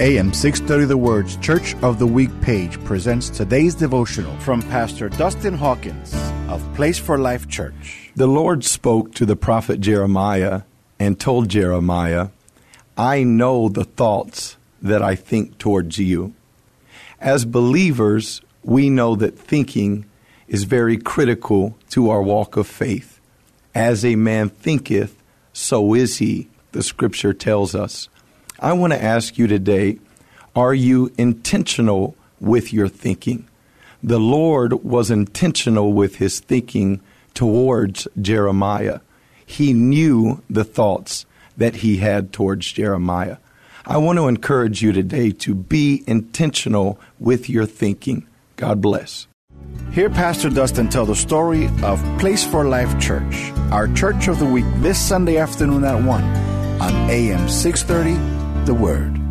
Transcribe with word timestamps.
AM 0.00 0.32
630 0.32 0.86
The 0.86 0.96
Word's 0.96 1.36
Church 1.36 1.74
of 1.82 1.98
the 1.98 2.06
Week 2.06 2.30
page 2.40 2.82
presents 2.84 3.28
today's 3.28 3.74
devotional 3.74 4.34
from 4.38 4.62
Pastor 4.62 5.10
Dustin 5.10 5.52
Hawkins 5.52 6.14
of 6.48 6.66
Place 6.74 6.98
for 6.98 7.18
Life 7.18 7.48
Church. 7.48 8.10
The 8.16 8.26
Lord 8.26 8.64
spoke 8.64 9.12
to 9.16 9.26
the 9.26 9.36
prophet 9.36 9.82
Jeremiah 9.82 10.62
and 10.98 11.20
told 11.20 11.50
Jeremiah, 11.50 12.28
I 12.96 13.24
know 13.24 13.68
the 13.68 13.84
thoughts 13.84 14.56
that 14.80 15.02
I 15.02 15.16
think 15.16 15.58
towards 15.58 15.98
you. 15.98 16.32
As 17.20 17.44
believers, 17.44 18.40
we 18.64 18.88
know 18.88 19.14
that 19.16 19.38
thinking 19.38 20.06
is 20.48 20.64
very 20.64 20.96
critical 20.96 21.76
to 21.90 22.08
our 22.08 22.22
walk 22.22 22.56
of 22.56 22.66
faith. 22.66 23.20
As 23.74 24.02
a 24.02 24.16
man 24.16 24.48
thinketh, 24.48 25.22
so 25.52 25.92
is 25.92 26.16
he, 26.16 26.48
the 26.72 26.82
scripture 26.82 27.34
tells 27.34 27.74
us. 27.74 28.08
I 28.62 28.74
want 28.74 28.92
to 28.92 29.02
ask 29.02 29.38
you 29.38 29.46
today 29.46 29.98
are 30.54 30.74
you 30.74 31.10
intentional 31.16 32.14
with 32.40 32.72
your 32.72 32.88
thinking? 32.88 33.48
The 34.02 34.18
Lord 34.18 34.84
was 34.84 35.10
intentional 35.10 35.94
with 35.94 36.16
his 36.16 36.40
thinking 36.40 37.00
towards 37.32 38.06
Jeremiah. 38.20 39.00
He 39.46 39.72
knew 39.72 40.42
the 40.50 40.64
thoughts 40.64 41.24
that 41.56 41.76
he 41.76 41.98
had 41.98 42.32
towards 42.32 42.70
Jeremiah. 42.70 43.38
I 43.86 43.96
want 43.96 44.18
to 44.18 44.28
encourage 44.28 44.82
you 44.82 44.92
today 44.92 45.30
to 45.30 45.54
be 45.54 46.04
intentional 46.06 47.00
with 47.18 47.48
your 47.48 47.64
thinking. 47.66 48.26
God 48.56 48.82
bless. 48.82 49.26
Hear 49.92 50.10
Pastor 50.10 50.50
Dustin 50.50 50.88
tell 50.90 51.06
the 51.06 51.16
story 51.16 51.70
of 51.82 52.02
Place 52.18 52.44
for 52.44 52.64
Life 52.66 53.00
Church, 53.00 53.52
our 53.70 53.88
church 53.88 54.28
of 54.28 54.38
the 54.38 54.46
week 54.46 54.66
this 54.76 54.98
Sunday 54.98 55.38
afternoon 55.38 55.84
at 55.84 56.02
1 56.02 56.22
on 56.80 57.10
AM 57.10 57.48
630 57.48 58.39
the 58.70 58.74
Word. 58.74 59.29